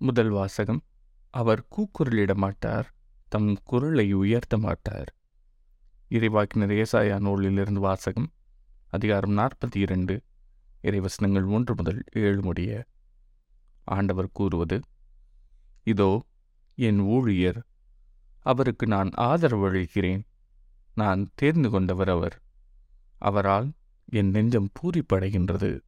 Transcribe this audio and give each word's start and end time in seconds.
முதல் 0.00 0.28
வாசகம் 0.28 0.80
அவர் 1.34 1.66
கூக்குரலிட 1.76 2.34
மாட்டார் 2.34 2.94
தம் 3.28 3.58
குரலை 3.64 4.12
உயர்த்த 4.12 4.58
மாட்டார். 4.58 5.10
இறைவாக்கினர் 6.10 6.74
ஏசாயா 6.82 7.16
நூலிலிருந்து 7.20 7.80
வாசகம் 7.80 8.28
அதிகாரம் 8.90 9.36
நாற்பத்தி 9.38 9.76
இரண்டு 9.76 10.14
இறைவசனங்கள் 10.82 11.48
ஒன்று 11.48 11.74
முதல் 11.74 12.04
ஏழு 12.12 12.42
முடிய. 12.42 12.86
ஆண்டவர் 13.84 14.30
கூறுவது 14.32 14.78
இதோ 15.82 16.26
என் 16.78 17.00
ஊழியர் 17.00 17.60
அவருக்கு 18.46 18.86
நான் 18.86 19.10
ஆதரவு 19.10 19.66
அளிக்கிறேன். 19.66 20.22
நான் 20.94 21.30
தேர்ந்து 21.34 21.70
கொண்டவர் 21.70 22.08
அவர். 22.08 22.42
அவரால் 23.18 23.68
என் 24.12 24.30
நெஞ்சம் 24.30 24.70
பூரிப்படைகின்றது. 24.78 25.80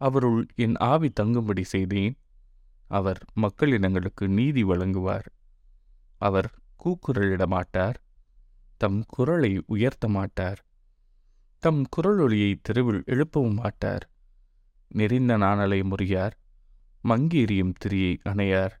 அவருள் 0.00 0.46
என் 0.54 0.76
ஆவி 0.76 1.12
தங்கும்படி 1.20 1.64
செய்தேன். 1.74 2.16
அவர் 2.88 3.24
மக்களினங்களுக்கு 3.36 4.26
நீதி 4.26 4.64
வழங்குவார். 4.64 5.28
அவர் 6.18 6.50
கூக்குரலிட 6.84 7.46
மாட்டார் 7.46 8.02
தம் 8.76 9.04
குரலை 9.06 9.62
உயர்த்த 9.66 10.08
மாட்டார். 10.08 10.64
தம் 11.58 11.86
குரலொலியை 11.96 12.58
தெருவில் 12.62 13.02
எழுப்பவும் 13.06 13.54
மாட்டார். 13.54 14.10
நெறிந்த 14.88 15.36
நாணலை 15.36 15.80
முறியார். 15.80 16.30
மங்கி 17.00 17.44
திரியை 17.44 18.18
அணையார். 18.22 18.80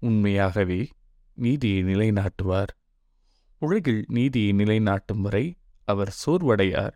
உண்மையாகவே 0.00 0.88
நீதியை 1.34 1.82
நிலைநாட்டுவார். 1.82 2.72
உலகில் 3.58 4.04
நீதியை 4.08 4.52
நிலைநாட்டும் 4.52 5.20
வரை 5.20 5.56
அவர் 5.84 6.16
சோர்வடையார். 6.26 6.92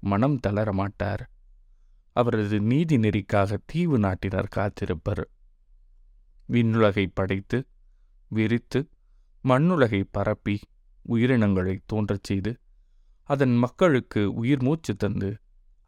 மனம் 0.00 0.40
தளரமாட்டார். 0.46 1.26
அவரது 2.12 2.60
நீதி 2.60 2.96
நெறிக்காக 2.96 3.58
தீவு 3.66 3.98
நாட்டினர் 3.98 4.48
காத்திருப்பர். 4.56 5.24
விண்ணுலகை 6.48 7.06
படைத்து 7.14 7.58
விரித்து 8.30 8.80
மண்ணுலகை 9.44 10.02
பரப்பி 10.10 10.56
உயிரினங்களை 11.02 11.74
தோன்றச் 11.86 12.22
செய்து 12.22 12.52
அதன் 13.28 13.54
மக்களுக்கு 13.56 14.32
உயிர் 14.34 14.62
மூச்சு 14.62 14.96
தந்து 14.96 15.30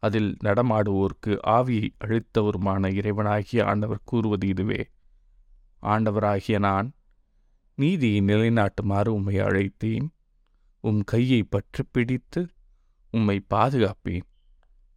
அதில் 0.03 0.37
நடமாடுவோர்க்கு 0.43 1.33
ஆவியை 1.47 1.87
அழித்தவருமான 2.05 2.83
இறைவனாகிய 2.99 3.63
ஆண்டவர் 3.63 4.01
கூறுவது 4.03 4.47
இதுவே. 4.47 4.81
ஆண்டவராகிய 5.83 6.59
நான் 6.59 6.87
நீதியை 7.77 8.21
நிலைநாட்டுமாறு 8.21 9.13
உம்மை 9.13 9.35
அழைத்தேன். 9.35 10.07
உம் 10.83 11.03
கையை 11.03 11.43
பற்றி 11.43 11.83
பிடித்து 11.91 12.41
உம்மை 13.11 13.45
பாதுகாப்பேன். 13.53 14.25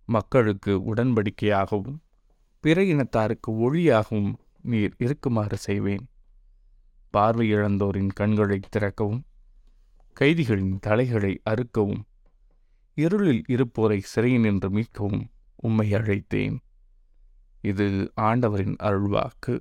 மக்களுக்கு 0.08 0.94
உடன்படிக்கையாகவும் 0.94 1.98
பிற 2.60 2.84
இனத்தாருக்கு 2.84 3.50
ஒளியாகவும் 3.52 4.32
நீர் 4.62 4.94
இருக்குமாறு 4.98 5.56
செய்வேன். 5.56 6.08
பார்வை 7.10 7.54
இழந்தோரின் 7.54 8.10
கண்களை 8.12 8.60
திறக்கவும் 8.68 9.24
கைதிகளின் 10.20 10.78
தலைகளை 10.80 11.40
அறுக்கவும் 11.50 12.02
இருளில் 12.94 13.42
இருப்போரை 13.48 14.02
சிறையினின்று 14.14 14.68
மீட்கவும் 14.68 15.24
உம்மை 15.56 15.92
அழைத்தேன். 15.92 16.56
இது 17.60 18.12
ஆண்டவரின் 18.14 18.76
அருள்வாக்கு. 18.82 19.60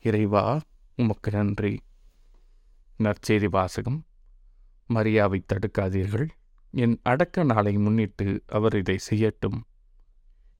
இறைவா 0.00 0.60
உமக்கு 0.96 1.30
நன்றி. 1.30 1.80
நற்செய்தி 2.98 3.48
வாசகம். 3.50 4.04
மரியாவை 4.94 5.44
தடுக்காதீர்கள். 5.46 6.28
என் 6.70 7.00
அடக்க 7.02 7.42
நாளை 7.42 7.78
முன்னிட்டு 7.78 8.42
அவர் 8.46 8.76
இதை 8.76 8.98
செய்யட்டும். 9.10 9.60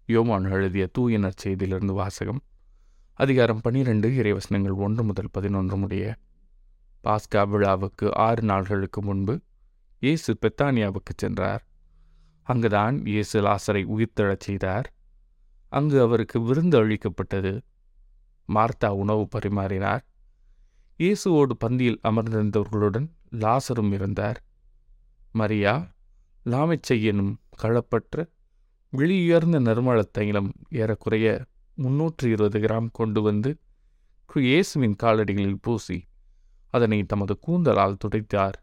யோமான் 0.06 0.50
எழுதிய 0.50 0.86
தூய 0.86 1.18
நற்செய்தியிலிருந்து 1.18 1.92
வாசகம். 1.92 2.42
அதிகாரம் 3.18 3.60
பனிரெண்டு 3.60 4.08
இறைவசனங்கள் 4.10 4.74
ஒன்று 4.74 5.04
முதல் 5.04 5.28
பதினொன்று 5.32 5.76
முடிய 5.76 6.16
பாஸ்கா 7.04 7.48
விழாவுக்கு 7.48 8.14
ஆறு 8.14 8.42
நாள்களுக்கு 8.42 9.00
முன்பு 9.00 9.40
இயேசு 10.00 10.38
பெத்தானியாவுக்கு 10.42 11.12
சென்றார். 11.16 11.62
அங்குதான் 12.42 13.06
இயேசு 13.06 13.42
லாசரை 13.42 13.82
உயிர்த்தெழச் 13.84 14.40
செய்தார். 14.40 14.92
அங்கு 15.68 16.00
அவருக்கு 16.00 16.42
விருந்து 16.42 16.78
அளிக்கப்பட்டது. 16.78 17.62
மார்த்தா 18.48 18.88
உணவு 18.88 19.28
பரிமாறினார். 19.36 20.02
இயேசுவோடு 20.98 21.56
பந்தியில் 21.64 22.00
அமர்ந்திருந்தவர்களுடன் 22.08 23.08
லாசரும் 23.30 23.92
இருந்தார். 23.92 24.44
மரியா 25.32 25.90
லாமிச்சையெனும் 26.46 27.34
களப்பற்ற 27.62 28.26
வெளியுயர்ந்த 28.92 29.60
நறுமண 29.60 30.02
தைலம் 30.02 30.52
ஏறக்குறைய 30.70 31.44
முன்னூற்றி 31.78 32.26
இருபது 32.26 32.58
கிராம் 32.58 32.88
கொண்டு 32.92 33.20
வந்து 33.22 33.50
இயேசுவின் 34.30 34.94
காலடிகளில் 35.02 35.60
பூசி 35.60 35.96
அதனை 36.74 36.98
தமது 37.02 37.34
கூந்தலால் 37.46 38.00
துடைத்தார். 38.02 38.56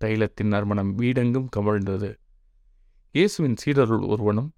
தைலத்தின் 0.00 0.50
நறுமணம் 0.52 0.92
வீடெங்கும் 0.98 1.48
கமழ்ந்தது 1.56 2.10
இயேசுவின் 3.14 3.56
சீடருள் 3.56 4.04
ஒருவனும் 4.06 4.50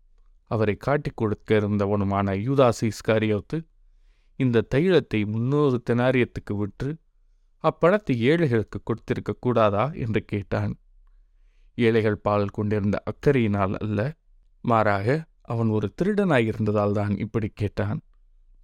அவரை 0.51 0.75
காட்டிக் 0.77 1.17
கொடுக்க 1.17 1.59
இருந்தவனுமான 1.61 2.35
யூதாசி 2.47 2.87
இஸ்காரியோத்து 2.93 3.59
இந்த 4.39 4.65
தைலத்தை 4.75 5.21
முன்னூறு 5.27 5.79
தெனாரியத்துக்கு 5.91 6.55
விற்று 6.57 6.91
அப்பணத்தை 7.65 8.15
ஏழைகளுக்கு 8.31 8.79
கொடுத்திருக்க 8.83 9.33
கூடாதா? 9.41 9.85
என்று 9.95 10.21
கேட்டான். 10.25 10.73
ஏழைகள் 11.79 12.23
பால் 12.27 12.55
கொண்டிருந்த 12.57 12.97
அக்கறையினால் 13.11 13.75
அல்ல 13.75 14.01
மாறாக 14.65 15.09
அவன் 15.51 15.71
ஒரு 15.77 15.87
திருடனாயிருந்ததால் 15.99 16.97
தான் 16.99 17.15
இப்படி 17.17 17.49
கேட்டான். 17.61 17.99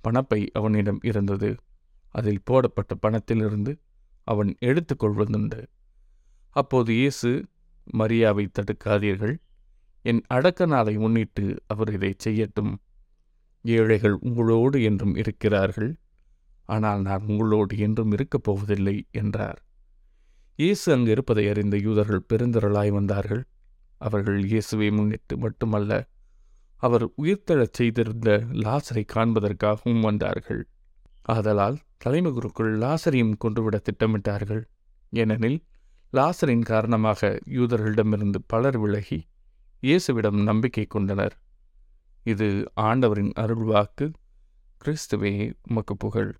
பணப்பை 0.04 0.40
அவனிடம் 0.52 1.00
இருந்தது. 1.02 1.50
அதில் 2.14 2.44
போடப்பட்ட 2.44 2.92
பணத்திலிருந்து 3.04 3.72
அவன் 4.26 4.50
எடுத்துக்கொள்வதுண்டு 4.60 5.60
அப்போது 6.56 6.90
இயேசு 6.94 7.30
மரியாவை 7.94 8.44
தடுக்காதீர்கள். 8.48 9.34
என் 10.04 10.22
அடக்க 10.26 10.66
நாளை 10.66 10.94
முன்னிட்டு 10.96 11.44
அவர் 11.66 11.90
இதை 11.96 12.10
செய்யட்டும். 12.24 12.72
ஏழைகள் 13.64 14.16
உங்களோடு 14.26 14.78
என்றும் 14.82 15.14
இருக்கிறார்கள். 15.16 15.90
ஆனால் 16.68 17.00
நான் 17.00 17.26
உங்களோடு 17.26 17.74
என்றும் 17.78 18.12
இருக்கப் 18.12 18.44
போவதில்லை 18.46 18.96
என்றார். 19.12 19.60
இயேசு 20.58 20.86
அங்கு 20.92 21.10
இருப்பதை 21.10 21.44
அறிந்த 21.48 21.76
யூதர்கள் 21.76 22.28
பெருந்திரளாய் 22.30 22.92
வந்தார்கள். 22.98 23.42
அவர்கள் 24.00 24.38
இயேசுவை 24.44 24.88
முன்னிட்டு 24.90 25.34
மட்டுமல்ல 25.36 25.92
அவர் 26.76 27.04
உயிர்த்தெழச் 27.22 27.72
செய்திருந்த 27.72 28.30
லாசரை 28.50 29.04
காண்பதற்காகவும் 29.14 30.00
வந்தார்கள். 30.00 30.68
ஆதலால் 31.22 31.78
தலைமகுருக்குள் 32.04 32.72
லாசரையும் 32.78 33.34
கொன்றுவிட 33.38 33.80
திட்டமிட்டார்கள். 33.80 34.62
ஏனெனில் 35.10 35.64
லாசரின் 36.12 36.62
காரணமாக 36.62 37.40
யூதர்களிடமிருந்து 37.46 38.40
பலர் 38.46 38.78
விலகி 38.78 39.28
இயேசுவிடம் 39.82 40.42
நம்பிக்கை 40.42 40.84
கொண்டனர். 40.84 41.34
இது 42.22 42.70
ஆண்டவரின் 42.74 43.32
அருள்வாக்கு 43.36 44.12
கிறிஸ்துவே 44.84 45.52
உமக்கு 45.68 45.96
புகழ். 45.96 46.38